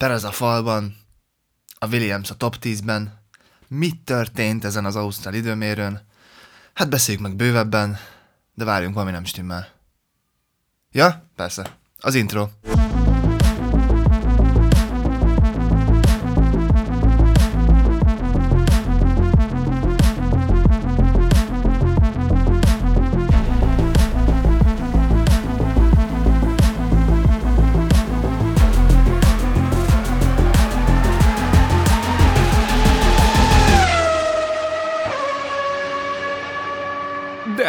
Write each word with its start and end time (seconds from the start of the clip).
Perez 0.00 0.24
a 0.24 0.30
falban, 0.30 0.96
a 1.78 1.86
Williams 1.86 2.30
a 2.30 2.34
top 2.34 2.56
10-ben, 2.60 3.18
mit 3.68 4.00
történt 4.04 4.64
ezen 4.64 4.84
az 4.84 4.96
Ausztrál 4.96 5.34
időmérőn? 5.34 6.06
Hát 6.74 6.88
beszéljük 6.88 7.22
meg 7.22 7.36
bővebben, 7.36 7.98
de 8.54 8.64
várjunk, 8.64 8.94
valami 8.94 9.12
nem 9.12 9.24
stimmel. 9.24 9.68
Ja, 10.90 11.30
persze, 11.36 11.78
az 11.98 12.14
intro. 12.14 12.48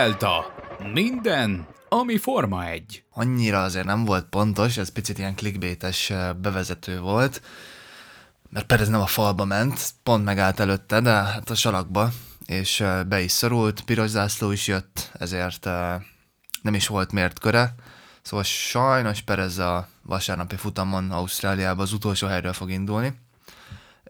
Delta. 0.01 0.53
Minden, 0.93 1.67
ami 1.89 2.17
Forma 2.17 2.65
1. 2.65 3.03
Annyira 3.09 3.63
azért 3.63 3.85
nem 3.85 4.05
volt 4.05 4.25
pontos, 4.25 4.77
ez 4.77 4.91
picit 4.91 5.17
ilyen 5.17 5.35
clickbaites 5.35 6.13
bevezető 6.41 6.99
volt, 6.99 7.41
mert 8.49 8.65
Perez 8.65 8.87
nem 8.87 9.01
a 9.01 9.05
falba 9.05 9.45
ment, 9.45 9.89
pont 10.03 10.23
megállt 10.23 10.59
előtte, 10.59 11.01
de 11.01 11.09
hát 11.09 11.49
a 11.49 11.55
salakba, 11.55 12.11
és 12.45 12.83
be 13.07 13.21
is 13.21 13.31
szorult, 13.31 13.81
piros 13.81 14.09
zászló 14.09 14.51
is 14.51 14.67
jött, 14.67 15.11
ezért 15.13 15.65
nem 16.61 16.73
is 16.73 16.87
volt 16.87 17.11
mért 17.11 17.39
köre, 17.39 17.75
szóval 18.21 18.45
sajnos 18.45 19.21
Perez 19.21 19.57
a 19.57 19.87
vasárnapi 20.01 20.55
futamon 20.55 21.11
Ausztráliában 21.11 21.83
az 21.83 21.93
utolsó 21.93 22.27
helyről 22.27 22.53
fog 22.53 22.71
indulni, 22.71 23.20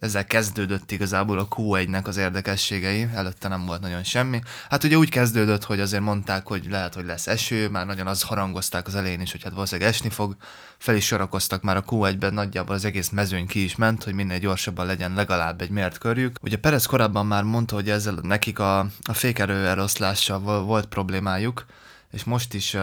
ezzel 0.02 0.26
kezdődött 0.26 0.92
igazából 0.92 1.40
a 1.40 1.48
Q1-nek 1.48 2.04
az 2.04 2.18
érdekességei, 2.18 3.08
előtte 3.14 3.48
nem 3.48 3.66
volt 3.66 3.82
nagyon 3.82 4.04
semmi. 4.04 4.42
Hát 4.70 4.84
ugye 4.84 4.98
úgy 4.98 5.10
kezdődött, 5.10 5.64
hogy 5.64 5.80
azért 5.80 6.02
mondták, 6.02 6.48
hogy 6.48 6.68
lehet, 6.70 6.94
hogy 6.94 7.06
lesz 7.06 7.28
eső, 7.28 7.70
már 7.70 7.86
nagyon 7.86 8.08
az 8.08 8.22
harangozták 8.22 8.88
az 8.88 8.96
elején 8.96 9.22
is, 9.22 9.32
hogy 9.32 9.44
hát 9.44 9.54
valószínűleg 9.54 9.90
esni 9.90 10.10
fog. 10.10 10.36
Fel 10.78 10.96
is 10.96 11.06
sorakoztak 11.06 11.62
már 11.62 11.78
a 11.78 11.84
Q1-ben, 11.84 12.34
nagyjából 12.34 12.76
az 12.76 12.86
egész 12.86 13.10
mezőny 13.10 13.48
ki 13.48 13.64
is 13.64 13.76
ment, 13.76 14.04
hogy 14.04 14.14
minél 14.14 14.40
gyorsabban 14.40 14.86
legyen 14.86 15.14
legalább 15.14 15.62
egy 15.62 15.70
mért 15.70 15.98
körjük. 15.98 16.38
Ugye 16.42 16.58
Perez 16.58 16.86
korábban 16.86 17.26
már 17.26 17.44
mondta, 17.44 17.76
hogy 17.76 17.90
ezzel 17.90 18.20
nekik 18.22 18.60
a, 18.60 18.80
a 19.02 19.14
fékerő 19.14 19.68
eloszlással 19.68 20.64
volt 20.64 20.86
problémájuk, 20.86 21.66
és 22.12 22.24
most 22.24 22.54
is 22.54 22.78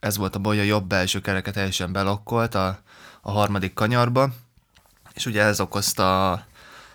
ez 0.00 0.16
volt 0.16 0.36
a 0.36 0.38
baj, 0.38 0.58
a 0.58 0.62
jobb 0.62 0.86
belső 0.86 1.20
kereket 1.20 1.54
teljesen 1.54 1.92
belokkolt 1.92 2.54
a, 2.54 2.78
a 3.20 3.30
harmadik 3.30 3.74
kanyarba, 3.74 4.30
és 5.16 5.26
ugye 5.26 5.42
ez 5.42 5.60
okozta 5.60 6.32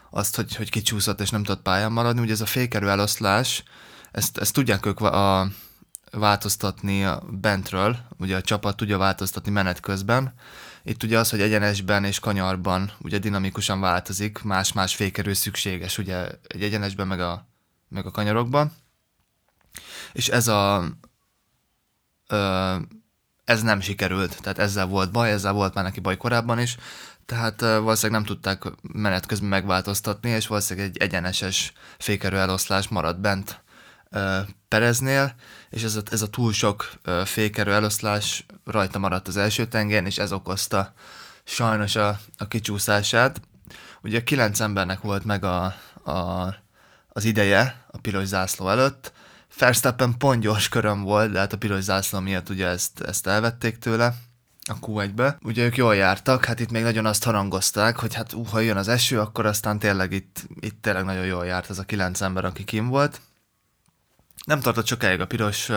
azt, 0.09 0.36
hogy, 0.36 0.55
hogy 0.55 0.69
kicsúszott 0.69 1.22
és 1.22 1.30
nem 1.30 1.44
tudott 1.44 1.61
pályán 1.61 1.91
maradni. 1.91 2.22
Ugye 2.22 2.31
ez 2.31 2.41
a 2.41 2.45
fékerő 2.45 2.89
eloszlás, 2.89 3.64
ezt, 4.11 4.38
ezt 4.38 4.53
tudják 4.53 4.86
ők 4.86 5.00
a, 5.00 5.47
változtatni 6.11 7.08
bentről, 7.30 7.97
ugye 8.17 8.36
a 8.36 8.42
csapat 8.42 8.75
tudja 8.75 8.97
változtatni 8.97 9.52
menet 9.52 9.80
közben. 9.80 10.33
Itt 10.83 11.03
ugye 11.03 11.19
az, 11.19 11.30
hogy 11.30 11.42
egyenesben 11.42 12.03
és 12.03 12.19
kanyarban 12.19 12.92
ugye 13.02 13.17
dinamikusan 13.17 13.80
változik, 13.80 14.42
más-más 14.42 14.95
fékerő 14.95 15.33
szükséges, 15.33 15.97
ugye 15.97 16.27
egy 16.47 16.64
egyenesben 16.64 17.08
meg 17.08 17.19
a, 17.19 17.47
meg 17.89 18.05
a 18.05 18.11
kanyarokban. 18.11 18.72
És 20.14 20.27
ez 20.27 20.47
a 20.47 20.83
ö, 22.27 22.75
ez 23.45 23.61
nem 23.61 23.81
sikerült, 23.81 24.42
tehát 24.42 24.59
ezzel 24.59 24.86
volt 24.86 25.11
baj, 25.11 25.31
ezzel 25.31 25.53
volt 25.53 25.73
már 25.73 25.83
neki 25.83 25.99
baj 25.99 26.17
korábban 26.17 26.59
is, 26.59 26.77
tehát 27.31 27.61
valószínűleg 27.61 28.21
nem 28.21 28.29
tudták 28.29 28.63
menet 28.81 29.25
közben 29.25 29.49
megváltoztatni, 29.49 30.29
és 30.29 30.47
valószínűleg 30.47 30.89
egy 30.89 30.97
egyeneses 30.97 31.73
fékerő 31.97 32.37
eloszlás 32.37 32.87
maradt 32.87 33.19
bent 33.19 33.63
Pereznél, 34.67 35.36
és 35.70 35.83
ez 35.83 35.95
a, 35.95 36.02
ez 36.11 36.21
a 36.21 36.30
túl 36.30 36.53
sok 36.53 36.91
fékerő 37.25 37.73
eloszlás 37.73 38.45
rajta 38.65 38.99
maradt 38.99 39.27
az 39.27 39.37
első 39.37 39.67
tengeren, 39.67 40.05
és 40.05 40.17
ez 40.17 40.31
okozta 40.31 40.93
sajnos 41.43 41.95
a, 41.95 42.20
a 42.37 42.47
kicsúszását. 42.47 43.41
Ugye 44.03 44.23
kilenc 44.23 44.59
embernek 44.59 45.02
volt 45.02 45.23
meg 45.23 45.43
a, 45.43 45.64
a, 46.03 46.55
az 47.09 47.23
ideje 47.23 47.86
a 47.91 47.97
piros 47.97 48.25
zászló 48.25 48.70
előtt, 48.70 49.14
Verstappen 49.58 50.17
pont 50.17 50.41
gyors 50.41 50.70
köröm 50.70 51.02
volt, 51.02 51.31
de 51.31 51.39
hát 51.39 51.53
a 51.53 51.58
piros 51.58 51.83
zászló 51.83 52.20
miatt 52.20 52.49
ugye 52.49 52.67
ezt, 52.67 53.02
ezt 53.02 53.27
elvették 53.27 53.77
tőle, 53.77 54.15
a 54.70 54.80
Q1-be. 54.80 55.38
Ugye 55.44 55.64
ők 55.64 55.77
jól 55.77 55.95
jártak, 55.95 56.45
hát 56.45 56.60
itt 56.60 56.72
még 56.72 56.83
nagyon 56.83 57.05
azt 57.05 57.23
harangozták, 57.23 57.99
hogy 57.99 58.14
hát 58.14 58.33
uh, 58.33 58.48
ha 58.48 58.60
jön 58.60 58.77
az 58.77 58.88
eső, 58.88 59.20
akkor 59.20 59.45
aztán 59.45 59.80
tényleg 59.80 60.11
itt, 60.11 60.48
itt 60.60 60.82
tényleg 60.82 61.04
nagyon 61.04 61.26
jól 61.26 61.45
járt 61.45 61.70
az 61.70 61.80
a 61.80 61.83
kilenc 61.83 62.22
ember, 62.22 62.45
aki 62.45 62.64
kim 62.64 62.88
volt. 62.88 63.21
Nem 64.45 64.60
tartott 64.60 64.86
sokáig 64.86 65.20
a 65.20 65.27
piros 65.27 65.70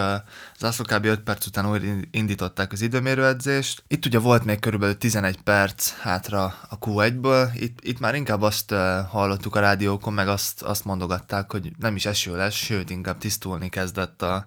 zászló, 0.59 0.85
kb. 0.85 1.05
5 1.05 1.21
perc 1.21 1.47
után 1.47 1.71
újra 1.71 1.87
indították 2.11 2.73
az 2.73 2.81
időmérőedzést. 2.81 3.85
Itt 3.89 4.07
ugye 4.07 4.19
volt 4.19 4.45
még 4.45 4.59
körülbelül 4.59 4.99
11 4.99 5.41
perc 5.41 5.93
hátra 5.99 6.45
a 6.45 6.79
Q1-ből, 6.79 7.51
itt, 7.55 7.79
itt 7.83 7.99
már 7.99 8.15
inkább 8.15 8.43
azt 8.43 8.71
hallottuk 9.09 9.57
a 9.57 9.61
rádiókon, 9.61 10.13
meg 10.13 10.29
azt, 10.29 10.63
azt 10.63 10.85
mondogatták, 10.85 11.51
hogy 11.53 11.73
nem 11.79 11.97
is 11.97 12.07
eső 12.07 12.37
lesz, 12.37 12.55
sőt 12.55 12.91
inkább 12.91 13.19
tisztulni 13.19 13.69
kezdett, 13.69 14.23
a, 14.23 14.47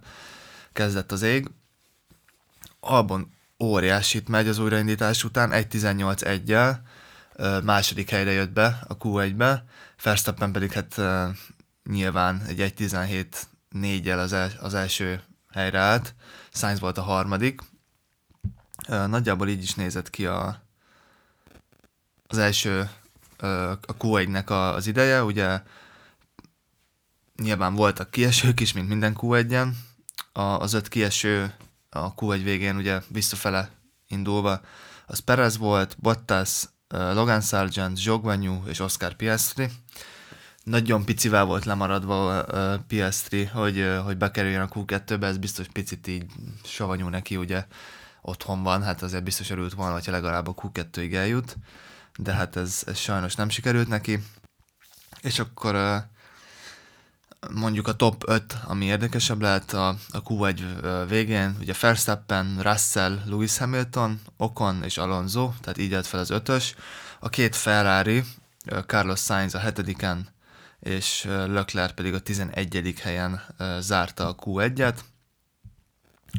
kezdett 0.74 1.12
az 1.12 1.22
ég. 1.22 1.50
Albon 2.80 3.32
óriásit 3.60 4.28
megy 4.28 4.48
az 4.48 4.60
újraindítás 4.60 5.24
után, 5.24 5.50
1.18-1-jel, 5.52 6.80
második 7.64 8.10
helyre 8.10 8.32
jött 8.32 8.52
be 8.52 8.80
a 8.88 8.98
Q1-be, 8.98 9.66
Verstappen 10.04 10.52
pedig 10.52 10.72
hát 10.72 11.02
nyilván 11.84 12.42
egy 12.48 12.74
1.17-4-jel 12.78 14.20
az, 14.20 14.34
el, 14.34 14.52
az 14.60 14.74
első 14.74 15.22
helyre 15.52 15.80
állt, 15.80 16.16
Sainz 16.52 16.80
volt 16.80 16.98
a 16.98 17.02
harmadik. 17.02 17.62
Nagyjából 18.88 19.48
így 19.48 19.64
is 19.64 19.74
nézett 19.74 20.10
ki 20.10 20.26
a, 20.26 20.62
az 22.28 22.38
első 22.38 22.90
a 23.88 23.98
Q1-nek 24.00 24.74
az 24.76 24.88
ideje, 24.88 25.24
ugye 25.24 25.62
nyilván 27.36 27.76
voltak 27.76 28.12
kiesők 28.12 28.60
is, 28.60 28.74
mint 28.74 28.88
minden 28.88 29.16
Q1-en, 29.20 29.70
az 30.34 30.74
öt 30.74 30.88
kieső 30.88 31.54
a 32.04 32.14
Q1 32.14 32.40
végén 32.44 32.76
ugye 32.76 33.02
visszafele 33.08 33.70
indulva, 34.08 34.62
az 35.06 35.20
Perez 35.20 35.58
volt, 35.58 35.96
Bottas, 36.00 36.64
Logan 36.88 37.42
Sargent, 37.42 37.98
Zsogvanyú 37.98 38.64
és 38.68 38.80
Oscar 38.80 39.14
Piastri. 39.14 39.70
Nagyon 40.64 41.06
picivel 41.06 41.46
volt 41.46 41.66
lemaradva 41.66 42.44
uh, 42.44 42.76
Piastri, 42.88 43.46
hogy, 43.46 43.80
uh, 43.80 43.98
hogy 43.98 44.18
bekerüljön 44.18 44.62
a 44.62 44.68
Q2-be, 44.68 45.28
ez 45.28 45.38
biztos 45.38 45.68
picit 45.74 46.08
így 46.08 46.26
savanyú 46.64 47.08
neki, 47.08 47.38
ugye 47.38 47.66
otthon 48.22 48.64
van, 48.64 48.84
hát 48.84 49.02
azért 49.02 49.24
biztos 49.24 49.50
örült 49.50 49.74
volna, 49.74 49.94
hogyha 49.94 50.12
legalább 50.12 50.48
a 50.48 50.54
Q2-ig 50.54 51.14
eljut, 51.14 51.58
de 52.18 52.34
hát 52.34 52.56
ez, 52.56 52.84
ez 52.86 52.98
sajnos 52.98 53.36
nem 53.36 53.50
sikerült 53.50 53.88
neki. 53.88 54.20
És 55.22 55.40
akkor 55.40 55.76
mondjuk 57.54 57.88
a 57.88 57.96
top 57.96 58.24
5, 58.28 58.58
ami 58.66 58.86
érdekesebb 58.86 59.42
lehet 59.42 59.74
a, 59.74 59.88
a 59.88 60.24
Q1 60.24 60.60
végén, 61.08 61.56
ugye 61.60 61.74
Verstappen, 61.80 62.60
Russell, 62.62 63.20
Lewis 63.26 63.58
Hamilton, 63.58 64.22
Ocon 64.38 64.84
és 64.84 64.98
Alonso, 64.98 65.52
tehát 65.62 65.78
így 65.78 65.94
állt 65.94 66.08
fel 66.08 66.20
az 66.20 66.30
ötös. 66.30 66.76
A 67.20 67.30
két 67.30 67.56
Ferrari, 67.56 68.24
Carlos 68.86 69.20
Sainz 69.20 69.56
a 69.56 69.60
hetediken, 69.60 70.28
és 70.80 71.24
Leclerc 71.48 71.94
pedig 71.94 72.14
a 72.14 72.20
11. 72.20 72.94
helyen 73.02 73.42
zárta 73.80 74.28
a 74.28 74.36
Q1-et. 74.36 75.00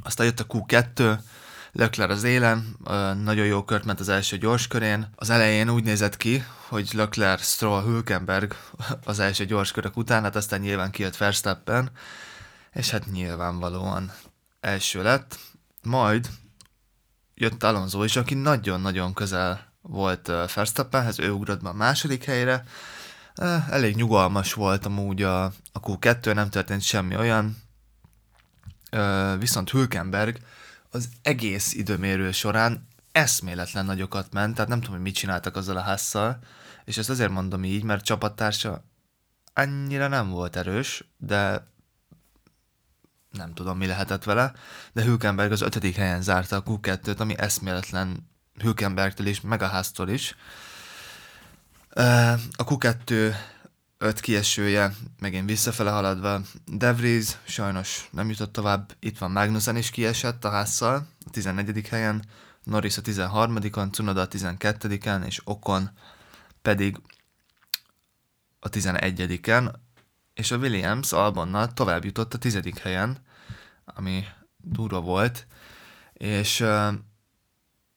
Aztán 0.02 0.26
jött 0.26 0.40
a 0.40 0.46
Q2, 0.46 1.18
Leclerc 1.72 2.10
az 2.10 2.22
élen, 2.22 2.76
nagyon 3.22 3.46
jó 3.46 3.64
kört 3.64 3.84
ment 3.84 4.00
az 4.00 4.08
első 4.08 4.38
gyors 4.38 4.66
körén. 4.66 5.10
Az 5.16 5.30
elején 5.30 5.70
úgy 5.70 5.84
nézett 5.84 6.16
ki, 6.16 6.44
hogy 6.68 6.90
Leclerc, 6.92 7.46
Stroll, 7.46 7.82
Hülkenberg 7.82 8.54
az 9.04 9.18
első 9.18 9.44
gyors 9.44 9.72
körök 9.72 9.96
után, 9.96 10.22
hát 10.22 10.36
aztán 10.36 10.60
nyilván 10.60 10.90
kijött 10.90 11.16
Verstappen, 11.16 11.90
és 12.72 12.90
hát 12.90 13.06
nyilvánvalóan 13.06 14.12
első 14.60 15.02
lett. 15.02 15.38
Majd 15.82 16.28
jött 17.34 17.62
Alonso 17.62 18.04
is, 18.04 18.16
aki 18.16 18.34
nagyon-nagyon 18.34 19.14
közel 19.14 19.72
volt 19.82 20.26
Verstappenhez, 20.54 21.18
ő 21.18 21.30
ugrott 21.30 21.62
be 21.62 21.68
a 21.68 21.72
második 21.72 22.24
helyre, 22.24 22.64
elég 23.70 23.96
nyugalmas 23.96 24.52
volt 24.52 24.86
amúgy 24.86 25.22
a, 25.22 25.44
a 25.44 25.80
Q2, 25.82 26.34
nem 26.34 26.50
történt 26.50 26.82
semmi 26.82 27.16
olyan, 27.16 27.56
viszont 29.38 29.70
Hülkenberg 29.70 30.38
az 30.90 31.08
egész 31.22 31.74
időmérő 31.74 32.32
során 32.32 32.88
eszméletlen 33.12 33.84
nagyokat 33.84 34.32
ment, 34.32 34.54
tehát 34.54 34.68
nem 34.68 34.78
tudom, 34.78 34.94
hogy 34.94 35.04
mit 35.04 35.14
csináltak 35.14 35.56
azzal 35.56 35.76
a 35.76 35.80
házzal, 35.80 36.38
és 36.84 36.96
ezt 36.96 37.10
azért 37.10 37.30
mondom 37.30 37.64
így, 37.64 37.82
mert 37.82 38.04
csapattársa 38.04 38.84
annyira 39.52 40.08
nem 40.08 40.30
volt 40.30 40.56
erős, 40.56 41.04
de 41.16 41.66
nem 43.30 43.54
tudom, 43.54 43.78
mi 43.78 43.86
lehetett 43.86 44.24
vele, 44.24 44.52
de 44.92 45.02
Hülkenberg 45.02 45.52
az 45.52 45.60
ötödik 45.60 45.96
helyen 45.96 46.22
zárta 46.22 46.56
a 46.56 46.62
Q2-t, 46.62 47.18
ami 47.18 47.38
eszméletlen 47.38 48.30
Hülkenbergtől 48.58 49.26
is, 49.26 49.40
meg 49.40 49.62
a 49.62 49.66
háztól 49.66 50.08
is, 50.08 50.36
A 52.56 52.64
Q2 52.64 53.34
öt 53.98 54.20
kiesője, 54.20 54.94
megint 55.18 55.48
visszafele 55.48 55.90
haladva. 55.90 56.40
De 56.64 56.92
Vries 56.92 57.36
sajnos 57.44 58.08
nem 58.10 58.28
jutott 58.28 58.52
tovább, 58.52 58.96
itt 58.98 59.18
van 59.18 59.30
Magnussen 59.30 59.76
is 59.76 59.90
kiesett 59.90 60.44
a 60.44 60.50
házszal, 60.50 61.06
a 61.26 61.30
14. 61.30 61.88
helyen, 61.88 62.24
Norris 62.62 62.96
a 62.96 63.02
13-on, 63.02 63.92
Cunoda 63.92 64.20
a 64.20 64.28
12-en, 64.28 65.26
és 65.26 65.40
Okon 65.44 65.90
pedig 66.62 67.00
a 68.60 68.68
11-en, 68.68 69.72
és 70.34 70.50
a 70.50 70.56
Williams 70.56 71.12
Albonnal 71.12 71.72
tovább 71.72 72.04
jutott 72.04 72.34
a 72.34 72.38
10. 72.38 72.60
helyen, 72.82 73.18
ami 73.84 74.24
durva 74.56 75.00
volt, 75.00 75.46
és 76.12 76.60
uh, 76.60 76.92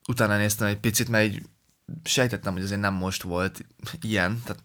utána 0.07 0.38
néztem 0.38 0.68
egy 0.68 0.80
picit, 0.80 1.09
mert 1.09 1.25
így 1.25 1.45
sejtettem, 2.03 2.53
hogy 2.53 2.63
azért 2.63 2.80
nem 2.80 2.94
most 2.94 3.21
volt 3.21 3.65
ilyen, 4.01 4.42
tehát 4.44 4.63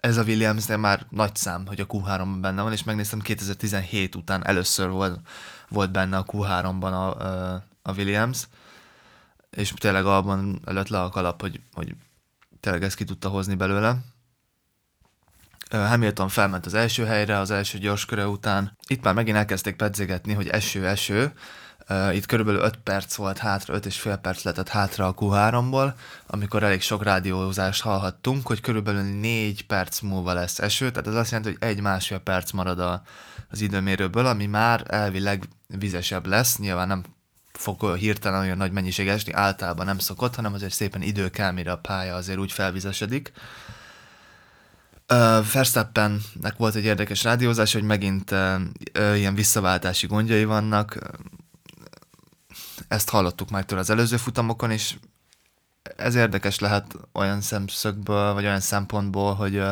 ez 0.00 0.16
a 0.16 0.22
williams 0.22 0.66
már 0.66 1.06
nagy 1.10 1.36
szám, 1.36 1.66
hogy 1.66 1.80
a 1.80 1.86
Q3-ban 1.86 2.38
benne 2.40 2.62
van, 2.62 2.72
és 2.72 2.84
megnéztem 2.84 3.20
2017 3.20 4.14
után 4.14 4.46
először 4.46 4.88
volt, 4.88 5.20
volt 5.68 5.90
benne 5.90 6.16
a 6.16 6.24
Q3-ban 6.24 6.92
a, 6.92 7.22
a 7.82 7.92
Williams, 7.96 8.48
és 9.50 9.72
tényleg 9.76 10.06
abban 10.06 10.60
előtt 10.64 10.88
le 10.88 11.00
a 11.00 11.08
kalap, 11.08 11.40
hogy, 11.40 11.60
hogy 11.72 11.94
tényleg 12.60 12.82
ezt 12.82 12.96
ki 12.96 13.04
tudta 13.04 13.28
hozni 13.28 13.54
belőle. 13.54 13.96
Hamilton 15.70 16.28
felment 16.28 16.66
az 16.66 16.74
első 16.74 17.04
helyre, 17.04 17.38
az 17.38 17.50
első 17.50 17.78
gyorsköre 17.78 18.26
után. 18.26 18.76
Itt 18.86 19.02
már 19.02 19.14
megint 19.14 19.36
elkezdték 19.36 19.76
pedzegetni, 19.76 20.32
hogy 20.32 20.48
eső-eső, 20.48 21.32
Itt 22.12 22.26
körülbelül 22.26 22.60
5 22.60 22.76
perc 22.76 23.14
volt 23.14 23.38
hátra, 23.38 23.74
5 23.74 23.86
és 23.86 24.00
fél 24.00 24.16
perc 24.16 24.42
lehetett 24.42 24.68
hátra 24.68 25.06
a 25.06 25.14
Q3-ból, 25.14 25.92
amikor 26.26 26.62
elég 26.62 26.80
sok 26.80 27.02
rádiózást 27.02 27.82
hallhattunk, 27.82 28.46
hogy 28.46 28.60
körülbelül 28.60 29.02
4 29.02 29.66
perc 29.66 30.00
múlva 30.00 30.32
lesz 30.32 30.58
eső, 30.58 30.90
tehát 30.90 31.06
ez 31.06 31.14
azt 31.14 31.30
jelenti, 31.30 31.56
hogy 31.58 31.68
egy-másfél 31.68 32.18
perc 32.18 32.50
marad 32.50 32.80
a, 32.80 33.02
az 33.50 33.60
időmérőből, 33.60 34.26
ami 34.26 34.46
már 34.46 34.84
elvileg 34.86 35.48
vizesebb 35.78 36.26
lesz, 36.26 36.58
nyilván 36.58 36.88
nem 36.88 37.02
fog 37.52 37.96
hirtelen 37.96 38.40
olyan 38.40 38.56
nagy 38.56 38.72
mennyiség 38.72 39.08
esni, 39.08 39.32
általában 39.32 39.86
nem 39.86 39.98
szokott, 39.98 40.34
hanem 40.34 40.52
azért 40.52 40.72
szépen 40.72 41.02
idő 41.02 41.30
kell, 41.30 41.50
mire 41.50 41.72
a 41.72 41.78
pálya 41.78 42.14
azért 42.14 42.38
úgy 42.38 42.52
felvizesedik. 42.52 43.32
Uh, 45.12 45.46
Verstappennek 45.52 46.54
volt 46.56 46.74
egy 46.74 46.84
érdekes 46.84 47.22
rádiózás, 47.22 47.72
hogy 47.72 47.82
megint 47.82 48.30
uh, 48.30 48.54
uh, 48.98 49.18
ilyen 49.18 49.34
visszaváltási 49.34 50.06
gondjai 50.06 50.44
vannak, 50.44 50.98
ezt 52.88 53.10
hallottuk 53.10 53.50
már 53.50 53.64
tőle 53.64 53.80
az 53.80 53.90
előző 53.90 54.16
futamokon, 54.16 54.70
és 54.70 54.96
ez 55.96 56.14
érdekes 56.14 56.58
lehet 56.58 56.96
olyan 57.12 57.40
szemszögből, 57.40 58.32
vagy 58.32 58.44
olyan 58.44 58.60
szempontból, 58.60 59.34
hogy, 59.34 59.62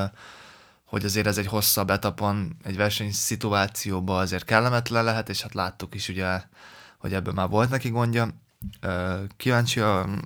hogy 0.84 1.04
azért 1.04 1.26
ez 1.26 1.38
egy 1.38 1.46
hosszabb 1.46 1.90
etapon, 1.90 2.56
egy 2.62 2.76
versenyszituációban 2.76 4.20
azért 4.20 4.44
kellemetlen 4.44 5.04
lehet, 5.04 5.28
és 5.28 5.42
hát 5.42 5.54
láttuk 5.54 5.94
is 5.94 6.08
ugye, 6.08 6.42
hogy 6.98 7.14
ebből 7.14 7.32
már 7.32 7.48
volt 7.48 7.70
neki 7.70 7.88
gondja. 7.88 8.28
Kíváncsi, 9.36 9.80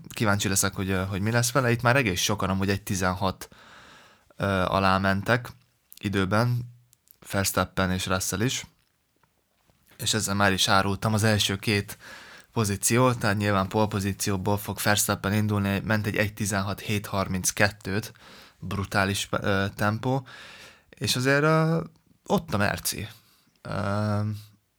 kíváncsi 0.08 0.48
leszek, 0.48 0.74
hogy, 0.74 0.98
hogy 1.08 1.20
mi 1.20 1.30
lesz 1.30 1.52
vele. 1.52 1.70
Itt 1.70 1.82
már 1.82 1.96
egész 1.96 2.20
sokan 2.20 2.50
amúgy 2.50 2.70
egy 2.70 2.82
16 2.82 3.48
alá 4.66 4.98
mentek 4.98 5.48
időben, 5.98 6.68
Verstappen 7.30 7.90
és 7.90 8.06
Russell 8.06 8.40
is, 8.40 8.66
és 9.98 10.14
ezzel 10.14 10.34
már 10.34 10.52
is 10.52 10.68
árultam 10.68 11.14
az 11.14 11.22
első 11.22 11.56
két 11.56 11.98
pozíció, 12.52 13.12
tehát 13.12 13.36
nyilván 13.36 13.68
pole 13.68 13.86
pozícióból 13.86 14.58
fog 14.58 14.78
Verstappen 14.82 15.32
indulni, 15.32 15.80
ment 15.84 16.06
egy 16.06 16.34
1.16.732-t, 16.36 18.10
brutális 18.58 19.28
uh, 19.32 19.64
tempó, 19.74 20.26
és 20.88 21.16
azért 21.16 21.42
uh, 21.42 21.84
ott 22.26 22.54
a 22.54 22.56
Merci. 22.56 23.08
Uh, 23.68 24.26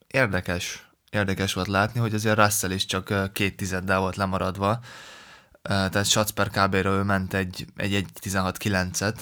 érdekes, 0.08 0.90
érdekes 1.10 1.54
volt 1.54 1.68
látni, 1.68 2.00
hogy 2.00 2.14
azért 2.14 2.38
Russell 2.38 2.72
is 2.72 2.86
csak 2.86 3.34
két 3.34 3.56
tizeddel 3.56 4.00
volt 4.00 4.16
lemaradva, 4.16 4.72
uh, 4.72 4.80
tehát 5.62 6.06
Schatz 6.06 6.32
per 6.32 6.50
kb 6.50 6.74
ő 6.74 7.04
ment 7.04 7.34
egy, 7.34 7.66
egy 7.76 8.06
1.16.9-et, 8.22 9.16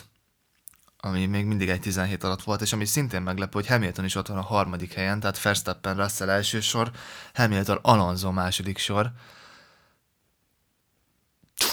ami 1.01 1.25
még 1.25 1.45
mindig 1.45 1.69
egy 1.69 1.79
17 1.79 2.23
alatt 2.23 2.43
volt, 2.43 2.61
és 2.61 2.73
ami 2.73 2.85
szintén 2.85 3.21
meglepő, 3.21 3.51
hogy 3.51 3.67
Hamilton 3.67 4.05
is 4.05 4.15
ott 4.15 4.27
van 4.27 4.37
a 4.37 4.41
harmadik 4.41 4.93
helyen, 4.93 5.19
tehát 5.19 5.41
Verstappen 5.41 5.95
Russell 5.95 6.29
első 6.29 6.59
sor, 6.59 6.91
Hamilton 7.33 7.79
Alonso 7.81 8.31
második 8.31 8.77
sor. 8.77 9.11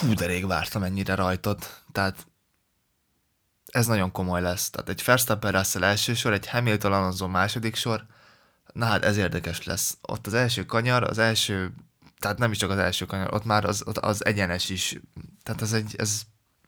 Hú, 0.00 0.14
de 0.14 0.26
rég 0.26 0.46
vártam 0.46 0.82
ennyire 0.82 1.14
rajtot, 1.14 1.82
tehát 1.93 2.26
ez 3.67 3.87
nagyon 3.87 4.12
komoly 4.12 4.40
lesz. 4.40 4.70
Tehát 4.70 4.88
egy 4.88 5.02
Verstappen 5.05 5.52
Russell 5.52 5.84
első 5.84 6.14
sor, 6.14 6.32
egy 6.32 6.49
Hamilton 6.49 6.93
Alonso 6.93 7.28
második 7.28 7.75
sor, 7.75 8.06
na 8.73 8.84
hát 8.84 9.05
ez 9.05 9.17
érdekes 9.17 9.64
lesz. 9.64 9.99
Ott 10.00 10.26
az 10.26 10.34
első 10.34 10.64
kanyar, 10.64 11.02
az 11.02 11.19
első, 11.19 11.75
tehát 12.19 12.38
nem 12.38 12.50
is 12.50 12.58
csak 12.58 12.70
az 12.70 12.78
első 12.78 13.05
kanyar, 13.05 13.34
ott 13.34 13.44
már 13.44 13.64
az, 13.64 13.84
az 14.00 14.25
egyenes 14.25 14.69
is, 14.69 15.00
tehát 15.43 15.62
ez 15.62 15.73
egy, 15.73 15.94
ez 15.99 16.23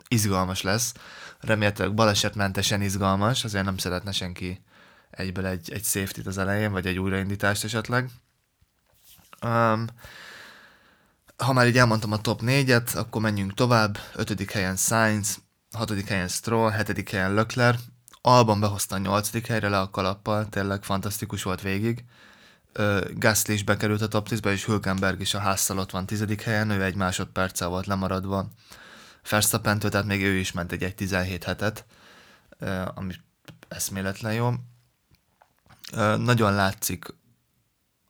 izgalmas 0.08 0.62
lesz 0.62 0.94
remélhetőleg 1.40 1.94
balesetmentesen 1.94 2.82
izgalmas, 2.82 3.44
azért 3.44 3.64
nem 3.64 3.78
szeretne 3.78 4.12
senki 4.12 4.62
egyből 5.10 5.46
egy, 5.46 5.72
egy 5.72 5.84
safety 5.84 6.26
az 6.26 6.38
elején, 6.38 6.72
vagy 6.72 6.86
egy 6.86 6.98
újraindítást 6.98 7.64
esetleg. 7.64 8.10
Um, 9.42 9.86
ha 11.36 11.52
már 11.52 11.66
így 11.66 11.78
elmondtam 11.78 12.12
a 12.12 12.20
top 12.20 12.40
4-et, 12.44 12.96
akkor 12.96 13.22
menjünk 13.22 13.54
tovább. 13.54 13.98
5. 14.14 14.50
helyen 14.50 14.76
Sainz, 14.76 15.38
6. 15.72 16.08
helyen 16.08 16.28
Stroll, 16.28 16.72
7. 16.72 17.10
helyen 17.10 17.34
Lökler. 17.34 17.76
Alban 18.20 18.60
behozta 18.60 18.94
a 18.94 18.98
8. 18.98 19.46
helyre 19.46 19.68
le 19.68 19.80
a 19.80 19.90
kalappal, 19.90 20.48
tényleg 20.48 20.82
fantasztikus 20.82 21.42
volt 21.42 21.60
végig. 21.60 22.04
Uh, 22.78 23.00
Gasly 23.14 23.52
is 23.52 23.64
bekerült 23.64 24.00
a 24.00 24.08
top 24.08 24.28
10-be, 24.30 24.52
és 24.52 24.64
Hülkenberg 24.64 25.20
is 25.20 25.34
a 25.34 25.38
házszal 25.38 25.78
ott 25.78 25.90
van 25.90 26.06
10. 26.06 26.24
helyen, 26.44 26.70
ő 26.70 26.82
egy 26.82 26.94
másodperccel 26.94 27.68
volt 27.68 27.86
lemaradva 27.86 28.48
verstappen 29.30 29.78
tehát 29.78 30.06
még 30.06 30.22
ő 30.22 30.34
is 30.34 30.52
ment 30.52 30.72
egy 30.72 30.82
1.17 30.82 31.40
hetet, 31.44 31.84
ami 32.94 33.14
eszméletlen 33.68 34.32
jó. 34.32 34.52
Nagyon 36.16 36.52
látszik 36.52 37.14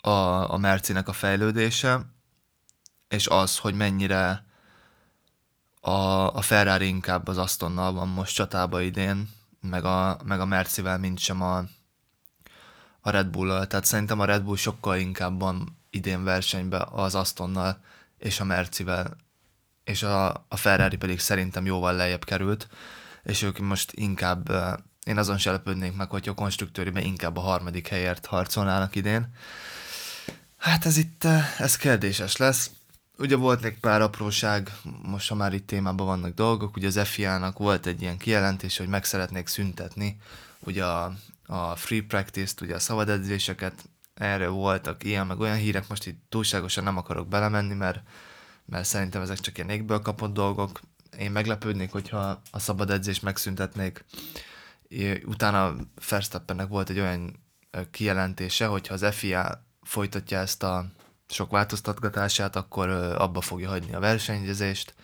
a, 0.01 0.11
a 0.53 0.57
Mercinek 0.57 1.09
a 1.09 1.13
fejlődése, 1.13 2.01
és 3.09 3.27
az, 3.27 3.59
hogy 3.59 3.75
mennyire 3.75 4.45
a, 5.81 6.35
a 6.35 6.41
Ferrari 6.41 6.87
inkább 6.87 7.29
az 7.29 7.39
Astonnal 7.39 7.93
van 7.93 8.09
most 8.09 8.35
csatába 8.35 8.81
idén, 8.81 9.31
meg 9.61 9.85
a, 9.85 10.19
meg 10.25 10.41
a 10.41 10.45
Mercivel, 10.45 10.99
mint 10.99 11.19
sem 11.19 11.43
a, 11.43 11.59
a 13.01 13.11
Red 13.11 13.27
bull 13.27 13.67
Tehát 13.67 13.85
szerintem 13.85 14.21
a 14.21 14.25
Red 14.25 14.43
Bull 14.43 14.57
sokkal 14.57 14.97
inkább 14.97 15.41
van 15.41 15.79
idén 15.91 16.25
versenyben 16.25 16.89
az 16.91 17.15
Astonnal 17.15 17.81
és 18.19 18.41
a 18.41 18.45
Mercivel, 18.45 19.17
és 19.89 20.03
a, 20.03 20.29
a 20.49 20.57
Ferrari 20.57 20.97
pedig 20.97 21.21
szerintem 21.21 21.67
jóval 21.67 21.95
lejjebb 21.95 22.25
került, 22.25 22.69
és 23.23 23.43
ők 23.43 23.59
most 23.59 23.93
inkább, 23.93 24.51
én 25.05 25.19
azon 25.19 25.39
se 25.39 25.51
lepődnék 25.51 25.97
meg, 25.97 26.11
hogy 26.11 26.29
a 26.29 26.35
konstruktőriben 26.35 27.03
inkább 27.03 27.37
a 27.37 27.41
harmadik 27.41 27.89
helyért 27.89 28.27
harcolnának 28.27 28.95
idén. 28.95 29.35
Hát 30.57 30.87
ez 30.87 30.97
itt, 30.97 31.25
ez 31.59 31.77
kérdéses 31.77 32.37
lesz. 32.37 32.71
Ugye 33.19 33.37
volt 33.37 33.63
még 33.63 33.81
pár 33.81 34.01
apróság, 34.01 34.73
most 35.03 35.29
ha 35.29 35.35
már 35.35 35.53
itt 35.53 35.67
témában 35.67 36.07
vannak 36.07 36.35
dolgok, 36.35 36.77
ugye 36.77 36.87
az 36.87 37.01
FIA-nak 37.09 37.59
volt 37.59 37.87
egy 37.87 38.03
ilyen 38.03 38.19
kijelentés, 38.19 38.77
hogy 38.79 38.89
meg 38.89 39.05
szeretnék 39.05 39.47
szüntetni 39.47 40.21
ugye 40.59 40.85
a, 40.85 41.13
a 41.47 41.77
free 41.77 42.03
practice-t, 42.09 42.61
ugye 42.61 42.75
a 42.75 42.79
szabad 42.79 43.09
edzéseket, 43.09 43.75
erre 44.15 44.49
voltak 44.49 45.05
ilyen, 45.05 45.27
meg 45.27 45.41
olyan 45.41 45.57
hírek, 45.57 45.89
most 45.89 46.07
itt 46.07 46.23
túlságosan 46.29 46.85
nem 46.85 46.97
akarok 46.97 47.29
belemenni, 47.29 47.75
mert 47.75 48.01
mert 48.69 48.85
szerintem 48.85 49.23
ezek 49.23 49.39
csak 49.39 49.57
ilyen 49.57 49.71
égből 49.71 50.01
kapott 50.01 50.33
dolgok. 50.33 50.81
Én 51.19 51.31
meglepődnék, 51.31 51.93
hogyha 51.93 52.43
a 52.51 52.59
szabad 52.59 52.91
edzést 52.91 53.23
megszüntetnék. 53.23 54.05
Utána 55.25 55.77
Verstappennek 56.09 56.69
volt 56.69 56.91
egy 56.91 56.99
olyan 56.99 57.47
kijelentése, 57.91 58.67
hogyha 58.67 58.95
az 58.95 59.07
FIA 59.11 59.65
folytatja 59.83 60.39
ezt 60.39 60.63
a 60.63 60.87
sok 61.29 61.51
változtatgatását, 61.51 62.57
akkor 62.57 62.89
abba 63.19 63.41
fogja 63.41 63.69
hagyni 63.69 63.95
a 63.95 64.01
versenyzést. 64.01 64.95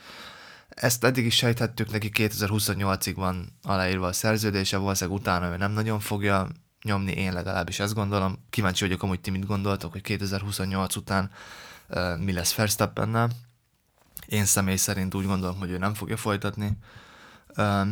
Ezt 0.69 1.05
eddig 1.05 1.25
is 1.25 1.35
sejthettük, 1.35 1.91
neki 1.91 2.11
2028-ig 2.15 3.13
van 3.17 3.59
aláírva 3.63 4.07
a 4.07 4.13
szerződése, 4.13 4.77
valószínűleg 4.77 5.21
utána 5.21 5.53
ő 5.53 5.57
nem 5.57 5.73
nagyon 5.73 6.01
fogja 6.01 6.49
nyomni, 6.83 7.13
én 7.13 7.33
legalábbis 7.33 7.81
ezt 7.81 7.95
gondolom. 7.95 8.45
Kíváncsi 8.51 8.85
vagyok, 8.85 9.03
amúgy 9.03 9.21
ti 9.21 9.31
mit 9.31 9.47
gondoltok, 9.47 9.93
hogy 9.93 10.01
2028 10.01 10.97
után 10.97 11.31
mi 12.19 12.33
lesz 12.33 12.55
Verstappennel. 12.55 13.31
Én 14.27 14.45
személy 14.45 14.77
szerint 14.77 15.15
úgy 15.15 15.27
gondolom, 15.27 15.59
hogy 15.59 15.71
ő 15.71 15.79
nem 15.79 15.95
fogja 15.95 16.17
folytatni. 16.17 16.79
Uh, 17.57 17.89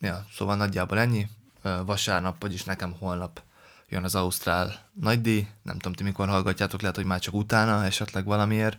ja, 0.00 0.26
szóval 0.32 0.56
nagyjából 0.56 0.98
ennyi. 0.98 1.28
Uh, 1.64 1.84
vasárnap, 1.84 2.42
vagyis 2.42 2.64
nekem 2.64 2.94
holnap 2.98 3.42
jön 3.90 4.04
az 4.04 4.14
Ausztrál 4.14 4.88
nagydíj. 4.92 5.48
Nem 5.62 5.74
tudom, 5.74 5.92
ti 5.92 6.02
mikor 6.02 6.28
hallgatjátok, 6.28 6.80
lehet, 6.80 6.96
hogy 6.96 7.04
már 7.04 7.18
csak 7.18 7.34
utána, 7.34 7.84
esetleg 7.84 8.24
valamiért. 8.24 8.78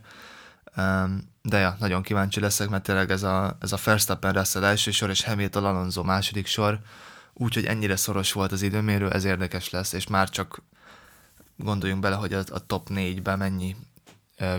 De 1.42 1.58
ja, 1.58 1.76
nagyon 1.78 2.02
kíváncsi 2.02 2.40
leszek, 2.40 2.68
mert 2.68 2.82
tényleg 2.82 3.10
ez 3.10 3.22
a, 3.22 3.56
ez 3.60 3.72
a 3.72 3.78
Verstappen 3.84 4.36
az 4.36 4.56
első 4.56 4.90
sor, 4.90 5.10
és 5.10 5.24
Hamilton 5.24 5.64
Alonso 5.64 6.02
második 6.02 6.46
sor, 6.46 6.78
úgyhogy 7.32 7.64
ennyire 7.64 7.96
szoros 7.96 8.32
volt 8.32 8.52
az 8.52 8.62
időmérő, 8.62 9.10
ez 9.10 9.24
érdekes 9.24 9.70
lesz, 9.70 9.92
és 9.92 10.06
már 10.06 10.30
csak 10.30 10.62
gondoljunk 11.56 12.02
bele, 12.02 12.16
hogy 12.16 12.32
a, 12.32 12.42
a 12.50 12.66
top 12.66 12.88
4-ben 12.90 13.38
mennyi 13.38 13.76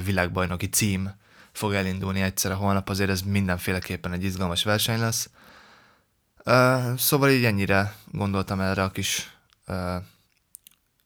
világbajnoki 0.04 0.70
cím 0.70 1.14
fog 1.54 1.74
elindulni 1.74 2.22
egyszerre 2.22 2.54
holnap, 2.54 2.90
azért 2.90 3.10
ez 3.10 3.22
mindenféleképpen 3.22 4.12
egy 4.12 4.24
izgalmas 4.24 4.64
verseny 4.64 5.00
lesz. 5.00 5.30
Uh, 6.46 6.98
szóval 6.98 7.30
így 7.30 7.46
ennyire 7.46 7.96
gondoltam 8.12 8.60
erre 8.60 8.84
a 8.84 8.92
kis 8.92 9.38
uh, 9.68 9.96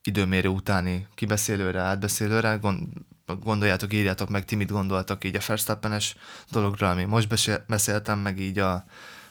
időmérő 0.03 0.47
utáni 0.47 1.07
kibeszélőre, 1.15 1.81
átbeszélőre. 1.81 2.55
Gond, 2.55 2.87
gondoljátok, 3.25 3.93
írjátok 3.93 4.29
meg, 4.29 4.45
ti 4.45 4.55
mit 4.55 4.71
gondoltak 4.71 5.23
így 5.23 5.35
a 5.35 5.41
Verstappenes 5.47 6.15
dologra, 6.51 6.89
ami 6.89 7.03
most 7.03 7.27
beszéltem, 7.67 8.19
meg 8.19 8.39
így 8.39 8.59
a, 8.59 8.85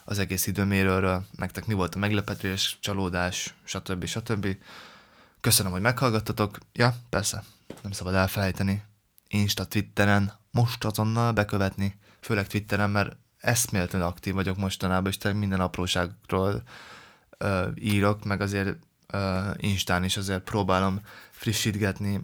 az 0.04 0.18
egész 0.18 0.46
időmérőről, 0.46 1.25
nektek 1.37 1.66
mi 1.66 1.75
volt 1.75 1.94
a 1.94 1.99
meglepetés, 1.99 2.78
csalódás, 2.80 3.54
stb. 3.64 4.04
stb. 4.04 4.56
Köszönöm, 5.40 5.73
hogy 5.73 5.80
meghallgattatok. 5.80 6.58
Ja, 6.73 6.94
persze, 7.08 7.44
nem 7.82 7.92
szabad 7.92 8.14
elfelejteni. 8.14 8.82
Insta, 9.28 9.64
Twitteren, 9.64 10.32
most 10.56 10.84
azonnal 10.84 11.32
bekövetni, 11.32 11.98
főleg 12.20 12.46
Twitteren, 12.46 12.90
mert 12.90 13.16
eszméletlenül 13.38 14.06
aktív 14.06 14.34
vagyok 14.34 14.56
mostanában, 14.56 15.12
és 15.12 15.32
minden 15.34 15.60
apróságról 15.60 16.62
uh, 17.38 17.66
írok, 17.75 18.25
meg 18.25 18.40
azért 18.40 18.76
uh, 19.12 19.20
Instán 19.56 20.04
is 20.04 20.16
azért 20.16 20.42
próbálom 20.42 21.00
frissítgetni, 21.30 22.20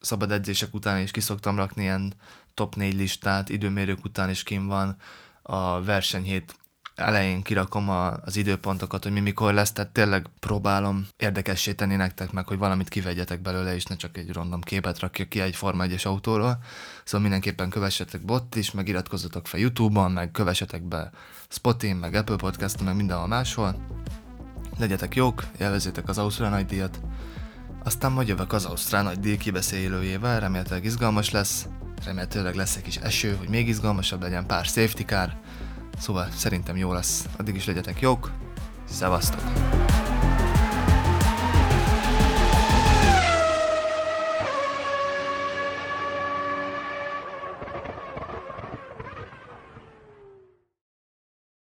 szabad 0.00 0.30
edzések 0.30 0.74
után 0.74 1.02
is 1.02 1.10
kiszoktam 1.10 1.56
rakni 1.56 1.82
ilyen 1.82 2.14
top 2.54 2.74
4 2.74 2.94
listát, 2.94 3.48
időmérők 3.48 4.04
után 4.04 4.30
is 4.30 4.42
kim 4.42 4.66
van, 4.66 4.96
a 5.42 5.82
versenyhét 5.82 6.56
elején 6.94 7.42
kirakom 7.42 7.88
a, 7.88 8.12
az 8.12 8.36
időpontokat, 8.36 9.02
hogy 9.02 9.12
mi 9.12 9.20
mikor 9.20 9.54
lesz, 9.54 9.72
tehát 9.72 9.90
tényleg 9.90 10.26
próbálom 10.40 11.06
érdekessé 11.16 11.72
tenni 11.72 11.96
nektek 11.96 12.32
meg, 12.32 12.46
hogy 12.46 12.58
valamit 12.58 12.88
kivegyetek 12.88 13.42
belőle, 13.42 13.74
és 13.74 13.84
ne 13.84 13.96
csak 13.96 14.16
egy 14.16 14.32
random 14.32 14.60
képet 14.60 14.98
rakja 14.98 15.28
ki 15.28 15.40
egy 15.40 15.56
Forma 15.56 15.82
1 15.82 16.00
autóról. 16.04 16.58
Szóval 17.04 17.20
mindenképpen 17.20 17.70
kövessetek 17.70 18.24
bot 18.24 18.56
is, 18.56 18.70
meg 18.70 18.88
iratkozzatok 18.88 19.46
fel 19.46 19.60
YouTube-on, 19.60 20.12
meg 20.12 20.30
kövessetek 20.30 20.82
be 20.82 21.10
Spotin, 21.48 21.96
meg 21.96 22.14
Apple 22.14 22.36
Podcast-on, 22.36 22.86
meg 22.86 22.96
mindenhol 22.96 23.26
máshol. 23.26 23.76
Legyetek 24.78 25.14
jók, 25.14 25.44
élvezzétek 25.58 26.08
az 26.08 26.18
Ausztrál 26.18 26.50
nagy. 26.50 26.90
Aztán 27.84 28.12
majd 28.12 28.28
jövök 28.28 28.52
az 28.52 28.64
Ausztrál 28.64 29.02
nagy 29.02 29.20
díj 29.20 29.36
kibeszélőjével, 29.36 30.40
remélhetőleg 30.40 30.84
izgalmas 30.84 31.30
lesz, 31.30 31.66
remélhetőleg 32.04 32.54
lesz 32.54 32.76
egy 32.76 32.82
kis 32.82 32.96
eső, 32.96 33.36
hogy 33.36 33.48
még 33.48 33.68
izgalmasabb 33.68 34.22
legyen, 34.22 34.46
pár 34.46 34.64
safety 34.64 35.02
car, 35.02 35.36
Szóval 35.98 36.28
szerintem 36.34 36.76
jó 36.76 36.92
lesz. 36.92 37.26
Addig 37.36 37.54
is 37.54 37.66
legyetek 37.66 38.00
jók. 38.00 38.30
Szevasztok! 38.84 39.73